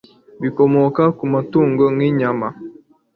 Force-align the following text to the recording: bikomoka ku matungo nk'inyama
bikomoka 0.41 1.03
ku 1.17 1.25
matungo 1.33 1.83
nk'inyama 1.95 2.47